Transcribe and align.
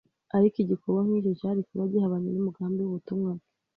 ariko 0.37 0.55
igikorwa 0.59 1.01
nk'icyo 1.05 1.31
cyari 1.39 1.61
kuba 1.67 1.83
gihabanye 1.91 2.29
n'umugambi 2.31 2.79
w'ubutumwa 2.83 3.29
bwe, 3.37 3.47